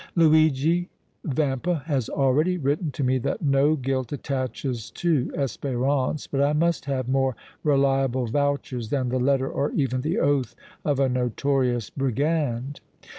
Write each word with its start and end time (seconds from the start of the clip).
"Luigi 0.15 0.89
Vampa 1.23 1.83
has 1.85 2.09
already 2.09 2.57
written 2.57 2.89
to 2.89 3.03
me 3.03 3.19
that 3.19 3.43
no 3.43 3.75
guilt 3.75 4.11
attaches 4.11 4.89
to 4.89 5.25
Espérance, 5.35 6.27
but 6.31 6.41
I 6.41 6.53
must 6.53 6.85
have 6.85 7.07
more 7.07 7.35
reliable 7.63 8.25
vouchers 8.25 8.89
than 8.89 9.09
the 9.09 9.19
letter 9.19 9.47
or 9.47 9.71
even 9.73 10.01
the 10.01 10.17
oath 10.17 10.55
of 10.83 10.99
a 10.99 11.07
notorious 11.07 11.91
brigand." 11.91 12.79